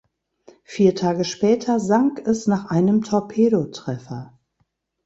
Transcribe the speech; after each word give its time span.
Vier 0.63 0.95
Tage 0.95 1.23
später 1.23 1.79
sank 1.79 2.25
es 2.25 2.47
nach 2.47 2.65
einem 2.71 3.03
Torpedotreffer. 3.03 4.35